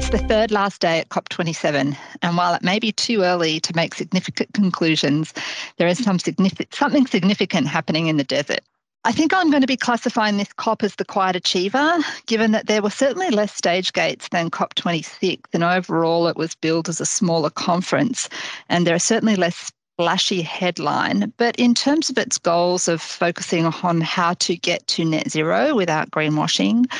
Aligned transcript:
It's 0.00 0.08
the 0.08 0.28
third 0.28 0.50
last 0.50 0.80
day 0.80 0.98
at 0.98 1.10
COP27, 1.10 1.94
and 2.22 2.36
while 2.38 2.54
it 2.54 2.62
may 2.62 2.78
be 2.78 2.90
too 2.90 3.20
early 3.20 3.60
to 3.60 3.76
make 3.76 3.94
significant 3.94 4.54
conclusions, 4.54 5.34
there 5.76 5.86
is 5.86 6.02
some 6.02 6.18
significant, 6.18 6.74
something 6.74 7.06
significant 7.06 7.66
happening 7.66 8.06
in 8.06 8.16
the 8.16 8.24
desert. 8.24 8.60
I 9.04 9.12
think 9.12 9.34
I'm 9.34 9.50
going 9.50 9.60
to 9.60 9.66
be 9.66 9.76
classifying 9.76 10.38
this 10.38 10.54
COP 10.54 10.84
as 10.84 10.94
the 10.94 11.04
quiet 11.04 11.36
achiever, 11.36 11.98
given 12.24 12.52
that 12.52 12.66
there 12.66 12.80
were 12.80 12.88
certainly 12.88 13.28
less 13.28 13.54
stage 13.54 13.92
gates 13.92 14.30
than 14.30 14.50
COP26, 14.50 15.40
and 15.52 15.62
overall 15.62 16.28
it 16.28 16.36
was 16.36 16.54
billed 16.54 16.88
as 16.88 17.02
a 17.02 17.06
smaller 17.06 17.50
conference, 17.50 18.30
and 18.70 18.86
there 18.86 18.94
are 18.94 18.98
certainly 18.98 19.36
less 19.36 19.70
flashy 20.00 20.40
headline, 20.40 21.30
but 21.36 21.54
in 21.56 21.74
terms 21.74 22.08
of 22.08 22.16
its 22.16 22.38
goals 22.38 22.88
of 22.88 23.02
focusing 23.02 23.66
on 23.66 24.00
how 24.00 24.32
to 24.32 24.56
get 24.56 24.86
to 24.86 25.04
net 25.04 25.30
zero 25.30 25.74
without 25.74 26.10
greenwashing, 26.10 26.90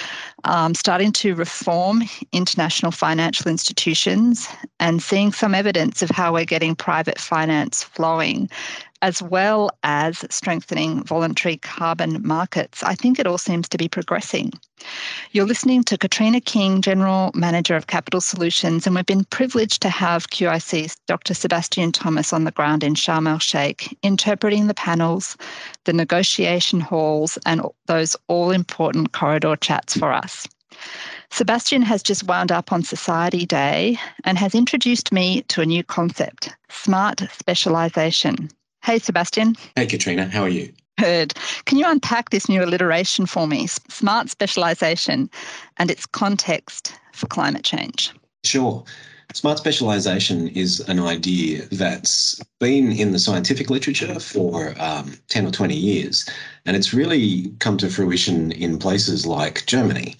um, 0.44 0.74
starting 0.74 1.10
to 1.10 1.34
reform 1.34 2.02
international 2.32 2.92
financial 2.92 3.50
institutions, 3.50 4.46
and 4.80 5.02
seeing 5.02 5.32
some 5.32 5.54
evidence 5.54 6.02
of 6.02 6.10
how 6.10 6.34
we're 6.34 6.44
getting 6.44 6.76
private 6.76 7.18
finance 7.18 7.82
flowing, 7.82 8.50
as 9.02 9.22
well 9.22 9.70
as 9.82 10.24
strengthening 10.30 11.02
voluntary 11.04 11.56
carbon 11.56 12.20
markets. 12.26 12.82
I 12.82 12.94
think 12.94 13.18
it 13.18 13.26
all 13.26 13.38
seems 13.38 13.68
to 13.68 13.78
be 13.78 13.88
progressing. 13.88 14.52
You're 15.32 15.46
listening 15.46 15.84
to 15.84 15.98
Katrina 15.98 16.40
King, 16.40 16.80
General 16.80 17.30
Manager 17.34 17.76
of 17.76 17.86
Capital 17.86 18.20
Solutions, 18.20 18.86
and 18.86 18.96
we've 18.96 19.06
been 19.06 19.24
privileged 19.24 19.82
to 19.82 19.90
have 19.90 20.28
QIC's 20.28 20.96
Dr. 21.06 21.34
Sebastian 21.34 21.92
Thomas 21.92 22.32
on 22.32 22.44
the 22.44 22.50
ground 22.50 22.82
in 22.82 22.94
Sharm 22.94 23.28
el 23.28 23.38
Sheikh, 23.38 23.96
interpreting 24.02 24.66
the 24.66 24.74
panels, 24.74 25.36
the 25.84 25.92
negotiation 25.92 26.80
halls, 26.80 27.38
and 27.46 27.62
those 27.86 28.16
all 28.28 28.50
important 28.50 29.12
corridor 29.12 29.56
chats 29.56 29.96
for 29.96 30.12
us. 30.12 30.48
Sebastian 31.30 31.82
has 31.82 32.02
just 32.02 32.24
wound 32.24 32.50
up 32.50 32.72
on 32.72 32.82
Society 32.82 33.46
Day 33.46 33.98
and 34.24 34.38
has 34.38 34.54
introduced 34.54 35.12
me 35.12 35.42
to 35.42 35.60
a 35.60 35.66
new 35.66 35.84
concept 35.84 36.54
smart 36.68 37.22
specialisation. 37.32 38.48
Hey, 38.82 38.98
Sebastian. 38.98 39.56
Hey, 39.76 39.86
Katrina. 39.86 40.26
How 40.26 40.42
are 40.42 40.48
you? 40.48 40.72
Good. 40.98 41.34
Can 41.64 41.78
you 41.78 41.86
unpack 41.88 42.30
this 42.30 42.48
new 42.48 42.62
alliteration 42.62 43.26
for 43.26 43.46
me? 43.46 43.66
Smart 43.66 44.28
specialisation 44.28 45.30
and 45.78 45.90
its 45.90 46.06
context 46.06 46.94
for 47.12 47.26
climate 47.26 47.64
change. 47.64 48.12
Sure. 48.44 48.84
Smart 49.32 49.58
specialisation 49.58 50.48
is 50.48 50.80
an 50.88 50.98
idea 50.98 51.66
that's 51.70 52.40
been 52.58 52.90
in 52.90 53.12
the 53.12 53.18
scientific 53.18 53.70
literature 53.70 54.18
for 54.18 54.74
um, 54.78 55.14
10 55.28 55.46
or 55.46 55.50
20 55.52 55.74
years, 55.74 56.28
and 56.66 56.76
it's 56.76 56.92
really 56.92 57.52
come 57.60 57.76
to 57.78 57.88
fruition 57.88 58.50
in 58.52 58.78
places 58.78 59.26
like 59.26 59.64
Germany. 59.66 60.16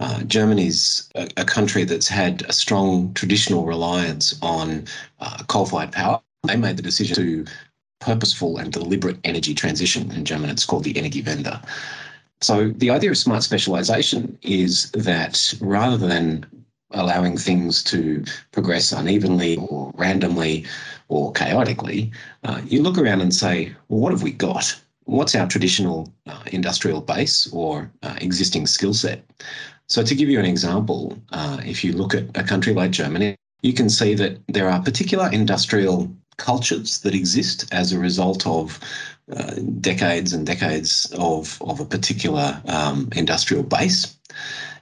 Uh, 0.00 0.22
Germany's 0.24 1.08
a, 1.14 1.28
a, 1.36 1.44
country 1.44 1.84
that's 1.84 2.08
had 2.08 2.42
a 2.48 2.52
strong 2.52 3.12
traditional 3.14 3.64
reliance 3.64 4.36
on 4.42 4.84
uh, 5.20 5.42
coal 5.48 5.66
fired 5.66 5.92
power. 5.92 6.20
They 6.44 6.56
made 6.56 6.76
the 6.76 6.82
decision 6.82 7.16
to 7.16 7.44
purposeful 8.00 8.58
and 8.58 8.72
deliberate 8.72 9.18
energy 9.24 9.54
transition. 9.54 10.10
In 10.12 10.24
German, 10.24 10.50
it's 10.50 10.64
called 10.64 10.84
the 10.84 10.94
Energiewende. 10.94 11.60
So 12.40 12.70
the 12.70 12.90
idea 12.90 13.10
of 13.10 13.18
smart 13.18 13.42
specialization 13.42 14.38
is 14.42 14.90
that 14.92 15.54
rather 15.60 15.96
than 15.96 16.46
allowing 16.92 17.36
things 17.36 17.82
to 17.84 18.24
progress 18.52 18.92
unevenly 18.92 19.56
or 19.56 19.92
randomly 19.96 20.64
or 21.08 21.32
chaotically, 21.32 22.10
uh, 22.44 22.60
you 22.64 22.82
look 22.82 22.96
around 22.96 23.20
and 23.20 23.34
say, 23.34 23.74
well, 23.88 24.00
what 24.00 24.12
have 24.12 24.22
we 24.22 24.32
got? 24.32 24.80
What's 25.04 25.34
our 25.34 25.46
traditional 25.46 26.12
uh, 26.26 26.42
industrial 26.52 27.00
base 27.00 27.48
or 27.52 27.90
uh, 28.02 28.14
existing 28.20 28.66
skill 28.66 28.94
set? 28.94 29.24
So, 29.86 30.02
to 30.02 30.14
give 30.14 30.28
you 30.28 30.38
an 30.38 30.44
example, 30.44 31.18
uh, 31.32 31.60
if 31.64 31.82
you 31.82 31.94
look 31.94 32.14
at 32.14 32.24
a 32.36 32.42
country 32.42 32.74
like 32.74 32.90
Germany, 32.90 33.36
you 33.62 33.72
can 33.72 33.88
see 33.88 34.14
that 34.14 34.38
there 34.48 34.68
are 34.68 34.82
particular 34.82 35.30
industrial 35.32 36.14
cultures 36.38 37.00
that 37.00 37.14
exist 37.14 37.66
as 37.72 37.92
a 37.92 37.98
result 37.98 38.46
of 38.46 38.80
uh, 39.36 39.54
decades 39.80 40.32
and 40.32 40.46
decades 40.46 41.12
of, 41.18 41.60
of 41.60 41.80
a 41.80 41.84
particular 41.84 42.62
um, 42.66 43.08
industrial 43.14 43.62
base. 43.62 44.16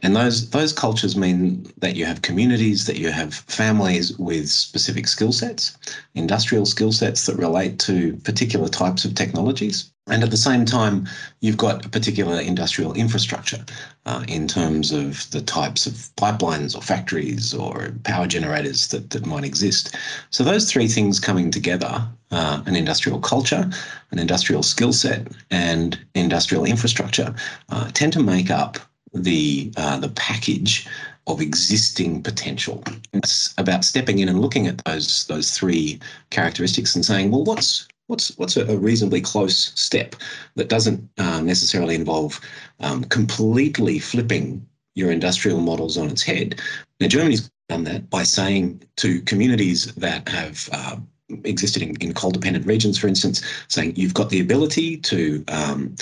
And 0.02 0.14
those 0.14 0.50
those 0.50 0.72
cultures 0.72 1.16
mean 1.16 1.72
that 1.78 1.96
you 1.96 2.04
have 2.04 2.22
communities, 2.22 2.86
that 2.86 2.98
you 2.98 3.10
have 3.10 3.34
families 3.34 4.16
with 4.18 4.48
specific 4.48 5.08
skill 5.08 5.32
sets, 5.32 5.76
industrial 6.14 6.66
skill 6.66 6.92
sets 6.92 7.26
that 7.26 7.36
relate 7.36 7.78
to 7.80 8.16
particular 8.18 8.68
types 8.68 9.04
of 9.04 9.14
technologies. 9.14 9.90
And 10.08 10.22
at 10.22 10.30
the 10.30 10.36
same 10.36 10.64
time, 10.64 11.08
you've 11.40 11.56
got 11.56 11.84
a 11.84 11.88
particular 11.88 12.40
industrial 12.40 12.92
infrastructure 12.92 13.64
uh, 14.04 14.24
in 14.28 14.46
terms 14.46 14.92
of 14.92 15.28
the 15.32 15.42
types 15.42 15.84
of 15.86 15.94
pipelines 16.16 16.76
or 16.76 16.80
factories 16.80 17.52
or 17.52 17.92
power 18.04 18.28
generators 18.28 18.86
that, 18.88 19.10
that 19.10 19.26
might 19.26 19.42
exist. 19.42 19.96
So, 20.30 20.44
those 20.44 20.70
three 20.70 20.86
things 20.86 21.18
coming 21.18 21.50
together 21.50 22.08
uh, 22.30 22.62
an 22.66 22.76
industrial 22.76 23.20
culture, 23.20 23.68
an 24.10 24.18
industrial 24.18 24.62
skill 24.62 24.92
set, 24.92 25.28
and 25.50 25.98
industrial 26.14 26.64
infrastructure 26.64 27.34
uh, 27.70 27.90
tend 27.92 28.12
to 28.12 28.22
make 28.22 28.50
up 28.50 28.78
the, 29.14 29.72
uh, 29.76 29.98
the 29.98 30.08
package 30.10 30.86
of 31.26 31.40
existing 31.40 32.22
potential. 32.22 32.82
It's 33.12 33.54
about 33.58 33.84
stepping 33.84 34.20
in 34.20 34.28
and 34.28 34.40
looking 34.40 34.66
at 34.66 34.78
those, 34.84 35.26
those 35.26 35.50
three 35.50 35.98
characteristics 36.30 36.94
and 36.94 37.04
saying, 37.04 37.30
well, 37.30 37.44
what's 37.44 37.88
what's 38.06 38.36
what's 38.38 38.56
a, 38.56 38.78
reasonably 38.78 39.20
close 39.20 39.72
step 39.74 40.14
that 40.54 40.68
doesn't 40.68 41.08
uh, 41.18 41.40
necessarily 41.40 41.94
involve 41.94 42.40
um, 42.80 43.04
completely 43.04 43.98
flipping 43.98 44.66
your 44.94 45.10
industrial 45.10 45.60
models 45.60 45.98
on 45.98 46.08
its 46.08 46.22
head. 46.22 46.60
Now, 47.00 47.08
Germany's 47.08 47.50
done 47.68 47.84
that 47.84 48.08
by 48.08 48.22
saying 48.22 48.82
to 48.96 49.20
communities 49.22 49.92
that 49.94 50.28
have 50.28 50.68
uh, 50.72 50.96
existed 51.44 51.82
in, 51.82 51.96
in 51.96 52.14
coal 52.14 52.30
dependent 52.30 52.66
regions, 52.66 52.96
for 52.96 53.08
instance, 53.08 53.42
saying 53.68 53.94
you've 53.96 54.14
got 54.14 54.30
the 54.30 54.40
ability 54.40 54.96
to 54.98 55.44
um, 55.48 55.94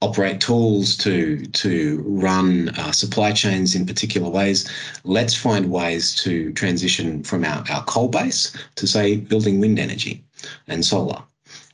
operate 0.00 0.40
tools, 0.40 0.96
to, 0.96 1.46
to 1.46 2.02
run 2.04 2.70
uh, 2.70 2.90
supply 2.90 3.32
chains 3.32 3.74
in 3.74 3.86
particular 3.86 4.28
ways. 4.28 4.70
Let's 5.04 5.34
find 5.34 5.70
ways 5.70 6.14
to 6.16 6.52
transition 6.54 7.22
from 7.22 7.44
our, 7.44 7.64
our 7.70 7.84
coal 7.84 8.08
base 8.08 8.54
to, 8.74 8.86
say, 8.86 9.16
building 9.16 9.60
wind 9.60 9.78
energy 9.78 10.24
and 10.66 10.84
solar 10.84 11.22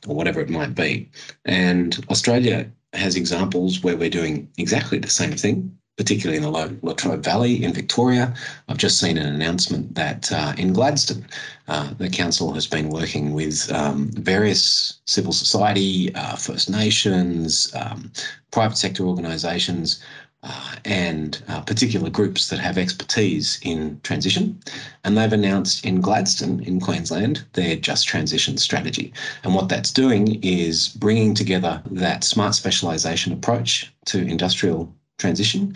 or 0.07 0.15
whatever 0.15 0.39
it 0.39 0.49
might 0.49 0.75
be. 0.75 1.09
And 1.45 2.03
Australia 2.09 2.69
has 2.93 3.15
examples 3.15 3.83
where 3.83 3.97
we're 3.97 4.09
doing 4.09 4.49
exactly 4.57 4.97
the 4.99 5.09
same 5.09 5.33
thing, 5.33 5.77
particularly 5.97 6.37
in 6.37 6.43
the 6.43 6.77
Latrobe 6.81 7.23
Valley 7.23 7.63
in 7.63 7.73
Victoria. 7.73 8.33
I've 8.67 8.77
just 8.77 8.99
seen 8.99 9.17
an 9.17 9.27
announcement 9.27 9.95
that 9.95 10.31
uh, 10.31 10.53
in 10.57 10.73
Gladstone, 10.73 11.25
uh, 11.67 11.93
the 11.97 12.09
council 12.09 12.53
has 12.53 12.65
been 12.65 12.89
working 12.89 13.33
with 13.33 13.71
um, 13.71 14.09
various 14.13 14.99
civil 15.05 15.33
society, 15.33 16.13
uh, 16.15 16.35
First 16.35 16.69
Nations, 16.69 17.71
um, 17.75 18.11
private 18.51 18.77
sector 18.77 19.03
organisations 19.03 20.01
uh, 20.43 20.75
and 20.85 21.43
uh, 21.47 21.61
particular 21.61 22.09
groups 22.09 22.49
that 22.49 22.59
have 22.59 22.77
expertise 22.77 23.59
in 23.61 23.99
transition. 24.03 24.59
And 25.03 25.17
they've 25.17 25.33
announced 25.33 25.85
in 25.85 26.01
Gladstone, 26.01 26.63
in 26.63 26.79
Queensland, 26.79 27.43
their 27.53 27.75
Just 27.75 28.07
Transition 28.07 28.57
strategy. 28.57 29.13
And 29.43 29.53
what 29.53 29.69
that's 29.69 29.91
doing 29.91 30.41
is 30.41 30.89
bringing 30.89 31.33
together 31.33 31.81
that 31.91 32.23
smart 32.23 32.55
specialisation 32.55 33.33
approach 33.33 33.93
to 34.05 34.19
industrial 34.19 34.93
transition, 35.17 35.75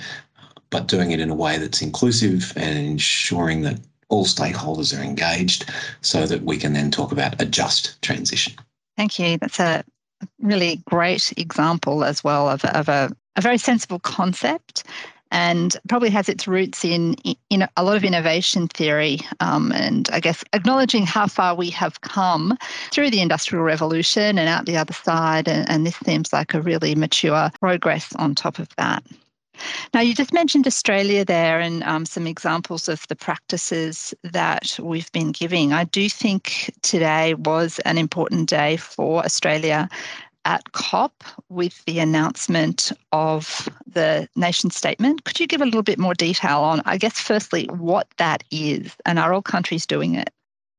but 0.69 0.87
doing 0.87 1.11
it 1.11 1.19
in 1.19 1.29
a 1.29 1.35
way 1.35 1.57
that's 1.57 1.81
inclusive 1.81 2.53
and 2.55 2.79
ensuring 2.79 3.61
that 3.61 3.79
all 4.09 4.25
stakeholders 4.25 4.97
are 4.97 5.03
engaged 5.03 5.69
so 6.01 6.25
that 6.25 6.43
we 6.43 6.57
can 6.57 6.73
then 6.73 6.89
talk 6.91 7.11
about 7.11 7.41
a 7.41 7.45
just 7.45 8.01
transition. 8.01 8.53
Thank 8.95 9.19
you. 9.19 9.37
That's 9.37 9.59
a 9.59 9.83
really 10.39 10.81
great 10.85 11.33
example 11.35 12.03
as 12.03 12.23
well 12.23 12.47
of, 12.49 12.63
of 12.65 12.87
a 12.87 13.11
a 13.35 13.41
very 13.41 13.57
sensible 13.57 13.99
concept 13.99 14.83
and 15.33 15.75
probably 15.89 16.11
has 16.11 16.29
its 16.29 16.47
roots 16.47 16.85
in 16.85 17.15
in 17.49 17.67
a 17.75 17.83
lot 17.83 17.97
of 17.97 18.03
innovation 18.03 18.67
theory 18.67 19.19
um, 19.39 19.71
and 19.71 20.07
I 20.13 20.19
guess 20.19 20.43
acknowledging 20.53 21.05
how 21.05 21.27
far 21.27 21.55
we 21.55 21.71
have 21.71 22.01
come 22.01 22.57
through 22.91 23.09
the 23.09 23.21
industrial 23.21 23.63
revolution 23.63 24.37
and 24.37 24.47
out 24.47 24.65
the 24.65 24.77
other 24.77 24.93
side 24.93 25.47
and, 25.47 25.67
and 25.69 25.85
this 25.85 25.95
seems 26.05 26.31
like 26.31 26.53
a 26.53 26.61
really 26.61 26.93
mature 26.95 27.51
progress 27.59 28.13
on 28.15 28.35
top 28.35 28.59
of 28.59 28.69
that. 28.77 29.03
Now, 29.93 30.01
you 30.01 30.15
just 30.15 30.33
mentioned 30.33 30.65
Australia 30.65 31.23
there 31.23 31.59
and 31.59 31.83
um, 31.83 32.05
some 32.05 32.25
examples 32.25 32.89
of 32.89 33.07
the 33.07 33.15
practices 33.15 34.13
that 34.23 34.77
we've 34.81 35.11
been 35.11 35.31
giving. 35.31 35.73
I 35.73 35.83
do 35.83 36.09
think 36.09 36.73
today 36.81 37.35
was 37.35 37.77
an 37.79 37.99
important 37.99 38.49
day 38.49 38.77
for 38.77 39.23
Australia 39.23 39.89
at 40.45 40.71
COP 40.71 41.23
with 41.49 41.83
the 41.85 41.99
announcement 41.99 42.91
of 43.11 43.69
the 43.87 44.27
nation 44.35 44.69
statement. 44.69 45.23
Could 45.23 45.39
you 45.39 45.47
give 45.47 45.61
a 45.61 45.65
little 45.65 45.83
bit 45.83 45.99
more 45.99 46.13
detail 46.13 46.59
on, 46.59 46.81
I 46.85 46.97
guess, 46.97 47.19
firstly, 47.19 47.65
what 47.67 48.07
that 48.17 48.43
is 48.51 48.95
and 49.05 49.19
are 49.19 49.33
all 49.33 49.41
countries 49.41 49.85
doing 49.85 50.15
it? 50.15 50.29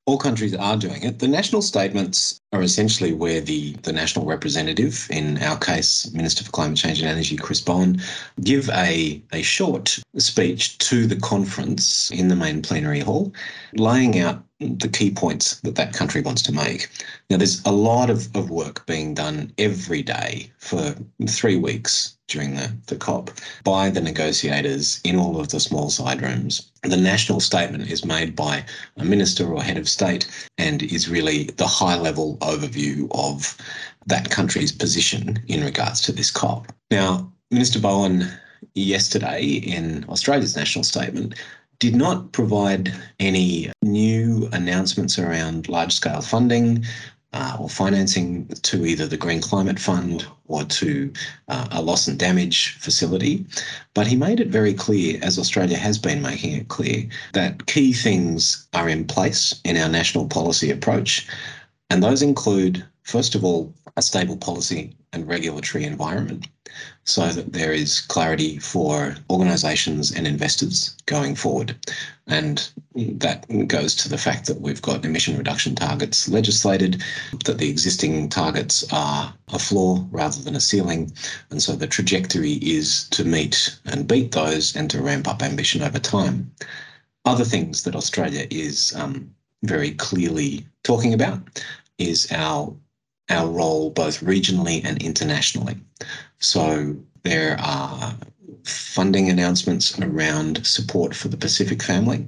all 0.07 0.19
countries 0.19 0.55
are 0.55 0.77
doing 0.77 1.03
it. 1.03 1.19
The 1.21 1.29
national 1.29 1.63
statements 1.63 2.39
are 2.53 2.63
essentially 2.63 3.15
where 3.15 3.41
the, 3.41 3.73
the 3.83 3.93
national 3.93 4.27
representative, 4.27 5.07
in 5.11 5.39
our 5.43 5.59
case, 5.59 6.13
Minister 6.13 6.45
for 6.45 6.51
Climate 6.51 6.77
Change 6.77 7.01
and 7.01 7.09
Energy, 7.09 7.37
Chris 7.37 7.61
Bowen, 7.61 8.01
give 8.43 8.69
a, 8.71 9.23
a 9.33 9.43
short 9.43 9.99
speech 10.19 10.77
to 10.79 11.07
the 11.07 11.17
conference 11.17 12.11
in 12.11 12.29
the 12.29 12.37
main 12.37 12.61
plenary 12.61 13.01
hall, 13.01 13.33
laying 13.77 14.19
out 14.21 14.43
the 14.69 14.89
key 14.89 15.11
points 15.11 15.61
that 15.61 15.77
that 15.77 15.93
country 15.93 16.21
wants 16.21 16.43
to 16.43 16.53
make. 16.53 16.89
Now, 17.31 17.37
there's 17.37 17.65
a 17.65 17.73
lot 17.73 18.11
of, 18.11 18.35
of 18.37 18.51
work 18.51 18.87
being 18.87 19.15
done 19.15 19.53
every 19.59 20.03
day 20.03 20.51
for 20.59 20.95
three 21.29 21.57
weeks 21.57 22.17
during 22.29 22.55
the, 22.55 22.73
the 22.87 22.97
COP 22.97 23.31
by 23.65 23.91
the 23.91 24.01
negotiators 24.01 25.01
in 25.05 25.17
all 25.17 25.39
of 25.39 25.49
the 25.49 25.61
small 25.61 25.91
side 25.91 26.23
rooms. 26.23 26.71
The 26.83 26.97
national 26.97 27.41
statement 27.41 27.91
is 27.91 28.05
made 28.05 28.35
by 28.35 28.65
a 28.97 29.05
minister 29.05 29.53
or 29.53 29.63
head 29.63 29.77
of 29.77 29.89
state 29.89 30.27
and 30.59 30.83
is 30.83 31.09
really 31.09 31.45
the 31.57 31.67
high 31.67 31.97
level 31.97 32.39
overview 32.39 33.09
of 33.13 33.57
that 34.07 34.31
country's 34.31 34.73
position 34.73 35.39
in 35.49 35.65
regards 35.65 36.01
to 36.03 36.13
this 36.13 36.31
COP. 36.31 36.73
Now, 36.91 37.31
Minister 37.51 37.81
Bowen 37.81 38.31
yesterday 38.75 39.45
in 39.45 40.05
Australia's 40.09 40.57
national 40.57 40.85
statement 40.85 41.35
did 41.85 41.95
not 41.95 42.33
provide 42.33 42.95
any 43.21 43.71
new 43.83 44.49
announcements 44.53 45.19
around 45.19 45.69
large 45.69 45.93
scale 45.93 46.23
funding 46.23 46.83
uh, 47.35 47.59
or 47.61 47.69
financing 47.69 48.47
to 48.63 48.87
either 48.87 49.07
the 49.07 49.19
Green 49.19 49.43
Climate 49.43 49.79
Fund 49.79 50.27
or 50.47 50.65
to 50.65 51.13
uh, 51.49 51.69
a 51.73 51.83
loss 51.83 52.09
and 52.09 52.19
damage 52.19 52.79
facility. 52.79 53.45
But 53.93 54.07
he 54.07 54.17
made 54.17 54.41
it 54.41 54.49
very 54.49 54.73
clear, 54.73 55.19
as 55.23 55.39
Australia 55.39 55.77
has 55.77 55.99
been 55.99 56.23
making 56.23 56.55
it 56.55 56.69
clear, 56.69 57.07
that 57.35 57.67
key 57.67 57.93
things 57.93 58.67
are 58.73 58.89
in 58.89 59.05
place 59.05 59.61
in 59.65 59.77
our 59.77 59.91
national 59.91 60.27
policy 60.29 60.71
approach. 60.71 61.29
And 61.91 62.03
those 62.03 62.23
include, 62.23 62.83
first 63.05 63.35
of 63.35 63.45
all, 63.45 63.73
a 63.97 64.03
stable 64.03 64.37
policy 64.37 64.95
and 65.13 65.29
regulatory 65.29 65.85
environment 65.85 66.49
so 67.05 67.29
that 67.29 67.53
there 67.53 67.73
is 67.73 68.01
clarity 68.01 68.59
for 68.59 69.15
organisations 69.31 70.11
and 70.11 70.27
investors 70.27 70.97
going 71.07 71.35
forward. 71.37 71.77
And 72.27 72.69
that 72.95 73.47
goes 73.69 73.95
to 73.97 74.09
the 74.09 74.19
fact 74.19 74.47
that 74.47 74.61
we've 74.61 74.83
got 74.83 75.05
emission 75.05 75.37
reduction 75.37 75.75
targets 75.75 76.29
legislated, 76.29 77.03
that 77.45 77.59
the 77.59 77.69
existing 77.69 78.29
targets 78.31 78.85
are 78.93 79.33
a 79.53 79.59
floor 79.59 80.07
rather 80.11 80.43
than 80.43 80.57
a 80.57 80.61
ceiling. 80.61 81.13
And 81.51 81.63
so 81.63 81.77
the 81.77 81.87
trajectory 81.87 82.55
is 82.55 83.09
to 83.11 83.25
meet 83.25 83.79
and 83.85 84.09
beat 84.09 84.33
those 84.33 84.75
and 84.75 84.91
to 84.91 85.03
ramp 85.03 85.29
up 85.29 85.43
ambition 85.43 85.83
over 85.83 85.99
time. 85.99 86.51
Other 87.25 87.45
things 87.45 87.85
that 87.85 87.97
Australia 87.97 88.47
is 88.51 88.95
um, 88.97 89.31
very 89.63 89.93
clearly 89.93 90.67
talking 90.83 91.15
about 91.15 91.63
is 91.99 92.31
our 92.33 92.75
our 93.31 93.49
role 93.49 93.91
both 93.91 94.21
regionally 94.21 94.85
and 94.85 95.03
internationally. 95.03 95.77
So 96.39 96.97
there 97.23 97.59
are 97.61 98.15
funding 98.65 99.29
announcements 99.29 99.99
around 99.99 100.67
support 100.67 101.15
for 101.15 101.29
the 101.29 101.37
Pacific 101.37 101.83
family 101.83 102.27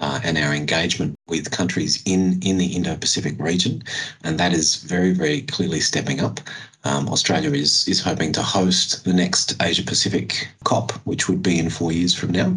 uh, 0.00 0.20
and 0.24 0.38
our 0.38 0.54
engagement 0.54 1.14
with 1.28 1.50
countries 1.50 2.02
in, 2.04 2.40
in 2.42 2.58
the 2.58 2.66
Indo 2.66 2.96
Pacific 2.96 3.34
region. 3.38 3.82
And 4.24 4.38
that 4.38 4.52
is 4.52 4.76
very, 4.76 5.12
very 5.12 5.42
clearly 5.42 5.80
stepping 5.80 6.20
up. 6.20 6.40
Um, 6.84 7.08
Australia 7.08 7.52
is, 7.52 7.86
is 7.88 8.00
hoping 8.00 8.32
to 8.32 8.42
host 8.42 9.04
the 9.04 9.12
next 9.12 9.56
Asia 9.60 9.82
Pacific 9.82 10.48
COP, 10.64 10.92
which 11.04 11.28
would 11.28 11.42
be 11.42 11.58
in 11.58 11.70
four 11.70 11.92
years 11.92 12.14
from 12.14 12.32
now. 12.32 12.56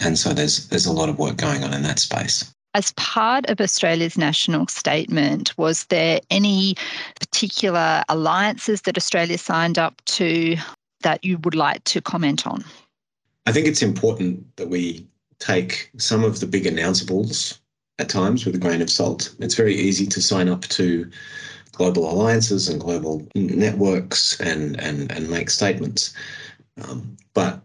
And 0.00 0.18
so 0.18 0.32
there's, 0.32 0.68
there's 0.68 0.86
a 0.86 0.92
lot 0.92 1.08
of 1.08 1.18
work 1.18 1.36
going 1.36 1.62
on 1.64 1.72
in 1.72 1.82
that 1.82 2.00
space. 2.00 2.53
As 2.74 2.92
part 2.92 3.48
of 3.48 3.60
Australia's 3.60 4.18
national 4.18 4.66
statement, 4.66 5.56
was 5.56 5.84
there 5.84 6.20
any 6.30 6.74
particular 7.20 8.02
alliances 8.08 8.82
that 8.82 8.96
Australia 8.96 9.38
signed 9.38 9.78
up 9.78 10.04
to 10.06 10.56
that 11.02 11.24
you 11.24 11.38
would 11.38 11.54
like 11.54 11.84
to 11.84 12.00
comment 12.00 12.46
on? 12.46 12.64
I 13.46 13.52
think 13.52 13.66
it's 13.66 13.82
important 13.82 14.56
that 14.56 14.68
we 14.68 15.06
take 15.38 15.90
some 15.98 16.24
of 16.24 16.40
the 16.40 16.46
big 16.46 16.64
announceables 16.64 17.58
at 17.98 18.08
times 18.08 18.44
with 18.44 18.54
a 18.54 18.58
grain 18.58 18.82
of 18.82 18.90
salt. 18.90 19.34
It's 19.38 19.54
very 19.54 19.74
easy 19.74 20.06
to 20.06 20.20
sign 20.20 20.48
up 20.48 20.62
to 20.62 21.08
global 21.72 22.10
alliances 22.10 22.68
and 22.68 22.80
global 22.80 23.26
networks 23.34 24.40
and 24.40 24.80
and 24.80 25.10
and 25.12 25.30
make 25.30 25.50
statements, 25.50 26.14
um, 26.82 27.16
but 27.34 27.60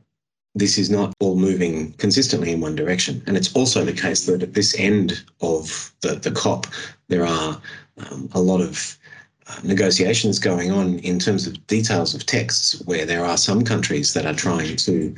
this 0.56 0.78
is 0.78 0.90
not 0.90 1.13
all 1.19 1.36
moving 1.36 1.94
consistently 1.94 2.51
in 2.51 2.62
one 2.62 2.75
direction. 2.75 3.22
And 3.28 3.38
it's 3.38 3.54
also 3.54 3.84
the 3.84 3.94
case 3.94 4.25
that 4.25 4.44
at 4.44 4.54
this 4.54 4.78
end 4.80 5.24
of 5.42 5.92
the, 6.01 6.16
the 6.16 6.31
COP, 6.31 6.68
there 7.07 7.25
are 7.25 7.62
um, 7.98 8.30
a 8.34 8.42
lot 8.42 8.62
of 8.62 8.98
uh, 9.48 9.60
negotiations 9.63 10.40
going 10.40 10.72
on 10.72 11.00
in 11.00 11.19
terms 11.19 11.48
of 11.48 11.66
details 11.68 12.13
of 12.13 12.25
texts 12.25 12.81
where 12.86 13.06
there 13.06 13.25
are 13.25 13.38
some 13.38 13.63
countries 13.63 14.13
that 14.13 14.25
are 14.25 14.34
trying 14.34 14.75
to 14.78 15.16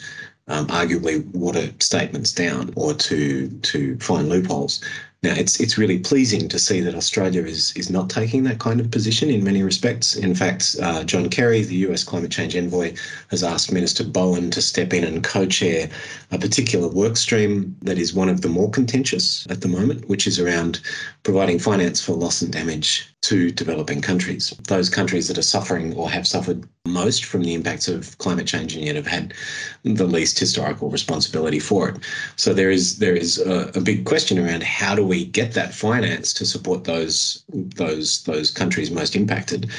um, 0.48 0.68
arguably 0.68 1.26
water 1.34 1.70
statements 1.80 2.32
down 2.32 2.72
or 2.76 2.94
to 2.94 3.48
to 3.62 3.98
find 4.00 4.30
loopholes. 4.30 4.84
Now, 5.24 5.36
it's 5.36 5.60
it's 5.60 5.78
really 5.78 6.00
pleasing 6.00 6.50
to 6.50 6.58
see 6.58 6.82
that 6.82 6.96
Australia 6.96 7.44
is 7.44 7.74
is 7.76 7.92
not 7.92 8.10
taking 8.10 8.44
that 8.46 8.58
kind 8.58 8.80
of 8.80 8.90
position 8.90 9.30
in 9.30 9.44
many 9.44 9.62
respects. 9.62 10.16
In 10.16 10.34
fact, 10.34 10.76
uh, 10.82 11.04
John 11.04 11.30
Kerry, 11.30 11.62
the 11.62 11.76
US 11.88 12.04
climate 12.04 12.32
change 12.32 12.56
envoy, 12.56 12.96
has 13.28 13.44
asked 13.44 13.72
Minister 13.72 14.04
Bowen 14.04 14.50
to 14.50 14.64
step 14.64 14.96
in 14.96 15.04
and 15.04 15.24
co-chair 15.24 15.92
a 16.32 16.40
particular 16.40 16.88
work 16.88 17.18
stream 17.18 17.76
that 17.84 18.00
is 18.00 18.16
one 18.16 18.30
of 18.30 18.42
the 18.42 18.50
more 18.50 18.72
contentious 18.72 19.46
at 19.52 19.62
the 19.62 19.68
moment, 19.68 20.10
which 20.10 20.26
is 20.26 20.40
around 20.40 20.82
providing 21.22 21.60
finance 21.60 22.04
for 22.04 22.14
loss 22.14 22.42
and 22.42 22.52
damage 22.52 23.08
to 23.22 23.52
developing 23.52 24.02
countries. 24.02 24.52
Those 24.68 24.90
countries 24.90 25.28
that 25.28 25.38
are 25.38 25.44
suffering 25.44 25.94
or 25.94 26.10
have 26.10 26.26
suffered 26.26 26.68
most 26.88 27.26
from 27.26 27.44
the 27.44 27.54
impacts 27.54 27.88
of 27.88 28.18
climate 28.18 28.48
change 28.48 28.76
and 28.76 28.84
yet 28.84 28.96
have 28.96 29.06
had 29.06 29.36
the 29.84 30.06
least 30.06 30.40
historical 30.40 30.90
responsibility 30.90 31.60
for 31.60 31.90
it. 31.90 31.98
So 32.36 32.56
there 32.56 32.72
is 32.72 32.98
there 32.98 33.16
is 33.16 33.38
a, 33.38 33.72
a 33.76 33.82
big 33.82 34.06
question 34.06 34.40
around 34.40 34.64
how 34.64 34.96
do 34.96 35.06
we 35.12 35.26
get 35.26 35.52
that 35.52 35.74
finance 35.74 36.34
to 36.34 36.46
support 36.46 36.86
those 36.86 37.44
those 37.50 38.24
those 38.24 38.50
countries 38.50 38.90
most 38.90 39.14
impacted 39.14 39.70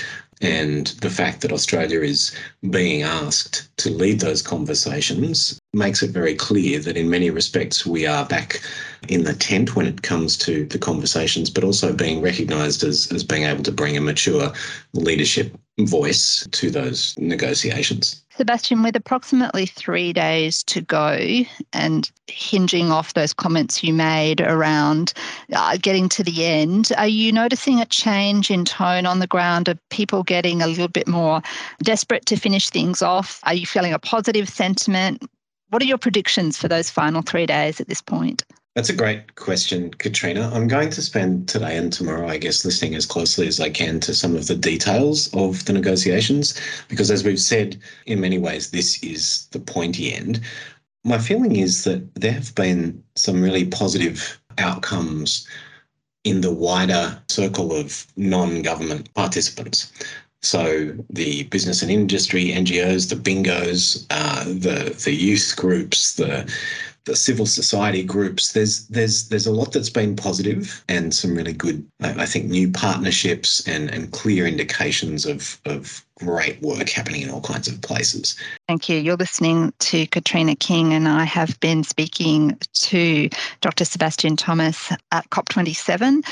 and 0.42 0.88
the 1.00 1.08
fact 1.08 1.40
that 1.40 1.52
Australia 1.52 2.00
is 2.02 2.36
being 2.68 3.02
asked 3.02 3.54
to 3.78 3.88
lead 3.88 4.20
those 4.20 4.42
conversations 4.42 5.58
makes 5.72 6.02
it 6.02 6.10
very 6.10 6.34
clear 6.34 6.80
that 6.80 6.98
in 6.98 7.08
many 7.08 7.30
respects 7.30 7.86
we 7.86 8.04
are 8.04 8.26
back 8.26 8.60
in 9.08 9.24
the 9.24 9.32
tent 9.32 9.74
when 9.74 9.86
it 9.86 10.02
comes 10.02 10.36
to 10.36 10.66
the 10.66 10.78
conversations, 10.78 11.48
but 11.48 11.64
also 11.64 11.94
being 11.94 12.20
recognised 12.20 12.82
as, 12.82 13.10
as 13.12 13.24
being 13.24 13.44
able 13.44 13.62
to 13.62 13.72
bring 13.72 13.96
a 13.96 14.00
mature 14.00 14.52
leadership 14.92 15.56
voice 15.80 16.46
to 16.50 16.70
those 16.70 17.14
negotiations. 17.18 18.21
Sebastian, 18.42 18.82
with 18.82 18.96
approximately 18.96 19.66
three 19.66 20.12
days 20.12 20.64
to 20.64 20.80
go 20.80 21.44
and 21.72 22.10
hinging 22.26 22.90
off 22.90 23.14
those 23.14 23.32
comments 23.32 23.84
you 23.84 23.94
made 23.94 24.40
around 24.40 25.12
uh, 25.52 25.76
getting 25.80 26.08
to 26.08 26.24
the 26.24 26.44
end, 26.44 26.90
are 26.98 27.06
you 27.06 27.30
noticing 27.30 27.80
a 27.80 27.86
change 27.86 28.50
in 28.50 28.64
tone 28.64 29.06
on 29.06 29.20
the 29.20 29.28
ground 29.28 29.68
of 29.68 29.78
people 29.90 30.24
getting 30.24 30.60
a 30.60 30.66
little 30.66 30.88
bit 30.88 31.06
more 31.06 31.40
desperate 31.84 32.26
to 32.26 32.34
finish 32.34 32.68
things 32.68 33.00
off? 33.00 33.38
Are 33.44 33.54
you 33.54 33.64
feeling 33.64 33.92
a 33.92 33.98
positive 34.00 34.48
sentiment? 34.48 35.22
What 35.68 35.80
are 35.80 35.86
your 35.86 35.96
predictions 35.96 36.58
for 36.58 36.66
those 36.66 36.90
final 36.90 37.22
three 37.22 37.46
days 37.46 37.80
at 37.80 37.86
this 37.86 38.02
point? 38.02 38.42
That's 38.74 38.88
a 38.88 38.94
great 38.94 39.34
question, 39.34 39.90
Katrina. 39.92 40.50
I'm 40.52 40.66
going 40.66 40.88
to 40.90 41.02
spend 41.02 41.46
today 41.46 41.76
and 41.76 41.92
tomorrow, 41.92 42.26
I 42.26 42.38
guess, 42.38 42.64
listening 42.64 42.94
as 42.94 43.04
closely 43.04 43.46
as 43.46 43.60
I 43.60 43.68
can 43.68 44.00
to 44.00 44.14
some 44.14 44.34
of 44.34 44.46
the 44.46 44.54
details 44.54 45.28
of 45.34 45.66
the 45.66 45.74
negotiations, 45.74 46.58
because 46.88 47.10
as 47.10 47.22
we've 47.22 47.40
said, 47.40 47.78
in 48.06 48.20
many 48.20 48.38
ways, 48.38 48.70
this 48.70 49.02
is 49.02 49.46
the 49.50 49.60
pointy 49.60 50.14
end. 50.14 50.40
My 51.04 51.18
feeling 51.18 51.56
is 51.56 51.84
that 51.84 52.14
there 52.14 52.32
have 52.32 52.54
been 52.54 53.02
some 53.14 53.42
really 53.42 53.66
positive 53.66 54.40
outcomes 54.56 55.46
in 56.24 56.40
the 56.40 56.52
wider 56.52 57.20
circle 57.28 57.74
of 57.74 58.06
non 58.16 58.62
government 58.62 59.12
participants. 59.12 59.92
So 60.40 60.96
the 61.10 61.44
business 61.44 61.82
and 61.82 61.90
industry, 61.90 62.46
NGOs, 62.46 63.10
the 63.10 63.16
bingos, 63.16 64.06
uh, 64.10 64.44
the 64.44 64.96
the 65.04 65.12
youth 65.12 65.54
groups, 65.56 66.14
the 66.14 66.50
the 67.04 67.16
civil 67.16 67.46
society 67.46 68.02
groups. 68.02 68.52
There's 68.52 68.86
there's 68.88 69.28
there's 69.28 69.46
a 69.46 69.52
lot 69.52 69.72
that's 69.72 69.90
been 69.90 70.16
positive 70.16 70.84
and 70.88 71.12
some 71.14 71.34
really 71.34 71.52
good, 71.52 71.84
I, 72.00 72.26
think, 72.26 72.46
new 72.46 72.70
partnerships 72.70 73.66
and 73.66 73.90
and 73.90 74.12
clear 74.12 74.46
indications 74.46 75.26
of 75.26 75.60
of 75.64 76.04
great 76.24 76.60
work 76.62 76.88
happening 76.88 77.22
in 77.22 77.30
all 77.30 77.40
kinds 77.40 77.68
of 77.68 77.80
places. 77.82 78.36
Thank 78.68 78.88
you. 78.88 78.98
You're 78.98 79.16
listening 79.16 79.72
to 79.80 80.06
Katrina 80.06 80.54
King, 80.54 80.92
and 80.92 81.08
I 81.08 81.24
have 81.24 81.58
been 81.60 81.84
speaking 81.84 82.58
to 82.74 83.28
Dr. 83.60 83.84
Sebastian 83.84 84.36
Thomas 84.36 84.92
at 85.10 85.28
COP27. 85.30 86.24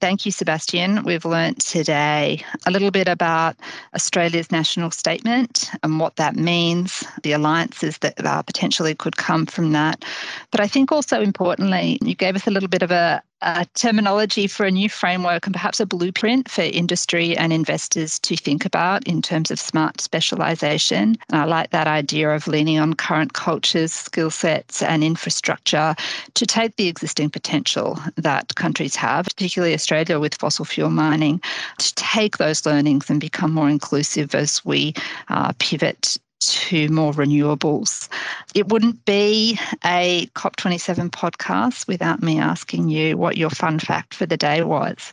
Thank 0.00 0.26
you, 0.26 0.32
Sebastian. 0.32 1.02
We've 1.04 1.24
learnt 1.24 1.60
today 1.60 2.44
a 2.66 2.70
little 2.70 2.90
bit 2.90 3.08
about 3.08 3.56
Australia's 3.94 4.50
national 4.50 4.90
statement 4.90 5.70
and 5.82 6.00
what 6.00 6.16
that 6.16 6.36
means, 6.36 7.04
the 7.22 7.32
alliances 7.32 7.98
that 7.98 8.16
potentially 8.46 8.94
could 8.94 9.16
come 9.16 9.46
from 9.46 9.72
that. 9.72 10.04
But 10.50 10.60
I 10.60 10.66
think 10.66 10.92
also 10.92 11.20
importantly, 11.20 11.98
you 12.02 12.14
gave 12.14 12.36
us 12.36 12.46
a 12.46 12.50
little 12.50 12.68
bit 12.68 12.82
of 12.82 12.90
a 12.90 13.22
a 13.42 13.66
terminology 13.74 14.46
for 14.46 14.64
a 14.64 14.70
new 14.70 14.88
framework 14.88 15.46
and 15.46 15.54
perhaps 15.54 15.80
a 15.80 15.86
blueprint 15.86 16.50
for 16.50 16.62
industry 16.62 17.36
and 17.36 17.52
investors 17.52 18.18
to 18.20 18.36
think 18.36 18.64
about 18.64 19.06
in 19.06 19.20
terms 19.20 19.50
of 19.50 19.60
smart 19.60 20.00
specialization. 20.00 21.16
And 21.28 21.40
I 21.40 21.44
like 21.44 21.70
that 21.70 21.86
idea 21.86 22.30
of 22.30 22.46
leaning 22.46 22.78
on 22.78 22.94
current 22.94 23.34
cultures, 23.34 23.92
skill 23.92 24.30
sets, 24.30 24.82
and 24.82 25.04
infrastructure 25.04 25.94
to 26.34 26.46
take 26.46 26.76
the 26.76 26.88
existing 26.88 27.30
potential 27.30 27.98
that 28.16 28.54
countries 28.54 28.96
have, 28.96 29.26
particularly 29.26 29.74
Australia 29.74 30.18
with 30.18 30.34
fossil 30.34 30.64
fuel 30.64 30.90
mining, 30.90 31.40
to 31.78 31.94
take 31.94 32.38
those 32.38 32.64
learnings 32.64 33.10
and 33.10 33.20
become 33.20 33.52
more 33.52 33.68
inclusive 33.68 34.34
as 34.34 34.64
we 34.64 34.94
uh, 35.28 35.52
pivot 35.58 36.18
to 36.40 36.88
more 36.88 37.12
renewables. 37.12 38.08
It 38.54 38.68
wouldn't 38.68 39.04
be 39.04 39.58
a 39.84 40.26
COP27 40.34 41.10
podcast 41.10 41.86
without 41.88 42.22
me 42.22 42.38
asking 42.38 42.88
you 42.88 43.16
what 43.16 43.36
your 43.36 43.50
fun 43.50 43.78
fact 43.78 44.14
for 44.14 44.26
the 44.26 44.36
day 44.36 44.62
was. 44.62 45.12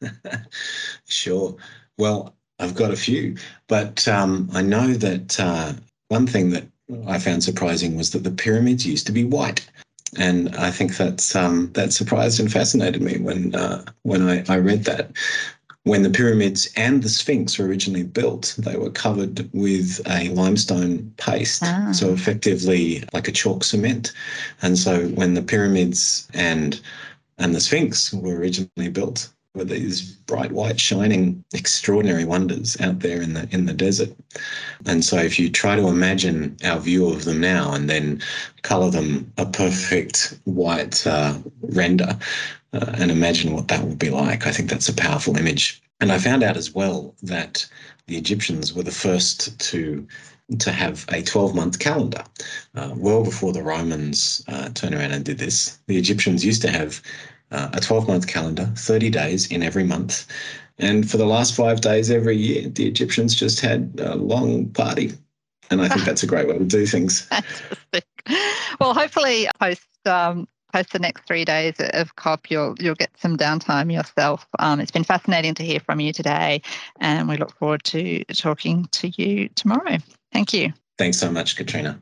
sure. 1.06 1.56
Well, 1.98 2.34
I've 2.58 2.74
got 2.74 2.92
a 2.92 2.96
few, 2.96 3.36
but 3.68 4.06
um, 4.08 4.48
I 4.52 4.62
know 4.62 4.88
that 4.94 5.38
uh, 5.38 5.72
one 6.08 6.26
thing 6.26 6.50
that 6.50 6.64
I 7.06 7.18
found 7.18 7.42
surprising 7.42 7.96
was 7.96 8.10
that 8.10 8.24
the 8.24 8.30
pyramids 8.30 8.86
used 8.86 9.06
to 9.06 9.12
be 9.12 9.24
white. 9.24 9.68
And 10.18 10.54
I 10.56 10.70
think 10.70 10.96
that's 10.96 11.34
um, 11.34 11.70
that 11.72 11.92
surprised 11.92 12.38
and 12.38 12.52
fascinated 12.52 13.00
me 13.00 13.16
when 13.18 13.54
uh, 13.54 13.82
when 14.02 14.28
I, 14.28 14.44
I 14.46 14.58
read 14.58 14.84
that 14.84 15.10
when 15.84 16.02
the 16.02 16.10
pyramids 16.10 16.70
and 16.76 17.02
the 17.02 17.08
Sphinx 17.08 17.58
were 17.58 17.66
originally 17.66 18.04
built, 18.04 18.54
they 18.58 18.76
were 18.76 18.90
covered 18.90 19.48
with 19.52 20.00
a 20.06 20.28
limestone 20.28 21.12
paste, 21.16 21.62
ah. 21.64 21.90
so 21.92 22.10
effectively 22.12 23.02
like 23.12 23.26
a 23.26 23.32
chalk 23.32 23.64
cement. 23.64 24.12
And 24.62 24.78
so 24.78 25.08
when 25.08 25.34
the 25.34 25.42
pyramids 25.42 26.28
and 26.34 26.80
and 27.38 27.54
the 27.54 27.60
Sphinx 27.60 28.12
were 28.12 28.36
originally 28.36 28.88
built, 28.90 29.28
were 29.54 29.64
these 29.64 30.02
bright 30.02 30.52
white 30.52 30.80
shining 30.80 31.44
extraordinary 31.52 32.24
wonders 32.24 32.80
out 32.80 33.00
there 33.00 33.20
in 33.20 33.34
the 33.34 33.46
in 33.50 33.66
the 33.66 33.74
desert 33.74 34.10
and 34.86 35.04
so 35.04 35.16
if 35.18 35.38
you 35.38 35.50
try 35.50 35.76
to 35.76 35.88
imagine 35.88 36.56
our 36.64 36.80
view 36.80 37.08
of 37.08 37.24
them 37.24 37.40
now 37.40 37.72
and 37.72 37.90
then 37.90 38.20
color 38.62 38.90
them 38.90 39.30
a 39.36 39.44
perfect 39.44 40.38
white 40.44 41.06
uh, 41.06 41.36
render 41.60 42.18
uh, 42.72 42.92
and 42.94 43.10
imagine 43.10 43.52
what 43.52 43.68
that 43.68 43.84
would 43.84 43.98
be 43.98 44.10
like. 44.10 44.46
I 44.46 44.52
think 44.52 44.70
that's 44.70 44.88
a 44.88 44.94
powerful 44.94 45.36
image. 45.36 45.82
And 46.00 46.10
I 46.10 46.18
found 46.18 46.42
out 46.42 46.56
as 46.56 46.74
well 46.74 47.14
that 47.22 47.66
the 48.06 48.16
Egyptians 48.16 48.72
were 48.72 48.82
the 48.82 48.90
first 48.90 49.58
to 49.70 50.06
to 50.58 50.72
have 50.72 51.06
a 51.08 51.22
12 51.22 51.54
month 51.54 51.78
calendar. 51.78 52.24
Uh, 52.74 52.92
well 52.96 53.24
before 53.24 53.52
the 53.52 53.62
Romans 53.62 54.44
uh, 54.48 54.68
turned 54.70 54.94
around 54.94 55.12
and 55.12 55.24
did 55.24 55.38
this, 55.38 55.78
the 55.86 55.96
Egyptians 55.96 56.44
used 56.44 56.60
to 56.62 56.70
have 56.70 57.00
uh, 57.52 57.70
a 57.72 57.80
12 57.80 58.08
month 58.08 58.26
calendar, 58.26 58.70
30 58.76 59.10
days 59.10 59.50
in 59.50 59.62
every 59.62 59.84
month. 59.84 60.26
And 60.78 61.08
for 61.08 61.16
the 61.16 61.26
last 61.26 61.54
five 61.54 61.80
days 61.80 62.10
every 62.10 62.36
year, 62.36 62.68
the 62.68 62.86
Egyptians 62.86 63.34
just 63.34 63.60
had 63.60 63.94
a 63.98 64.16
long 64.16 64.68
party. 64.70 65.12
And 65.70 65.80
I 65.80 65.88
think 65.88 66.00
that's 66.04 66.22
a 66.22 66.26
great 66.26 66.48
way 66.48 66.58
to 66.58 66.64
do 66.64 66.86
things. 66.86 67.28
well, 68.80 68.94
hopefully, 68.94 69.48
post 69.60 69.86
um, 70.06 70.48
post 70.72 70.92
the 70.92 70.98
next 70.98 71.26
three 71.26 71.44
days 71.44 71.74
of 71.78 72.16
COP, 72.16 72.50
you'll 72.50 72.74
you'll 72.80 72.94
get 72.94 73.10
some 73.16 73.36
downtime 73.36 73.92
yourself. 73.92 74.46
Um, 74.58 74.80
it's 74.80 74.90
been 74.90 75.04
fascinating 75.04 75.54
to 75.54 75.62
hear 75.62 75.80
from 75.80 76.00
you 76.00 76.12
today, 76.12 76.62
and 76.98 77.28
we 77.28 77.36
look 77.36 77.56
forward 77.58 77.84
to 77.84 78.24
talking 78.24 78.86
to 78.92 79.08
you 79.08 79.48
tomorrow. 79.50 79.98
Thank 80.32 80.52
you. 80.52 80.72
Thanks 80.98 81.18
so 81.18 81.30
much, 81.30 81.56
Katrina. 81.56 82.00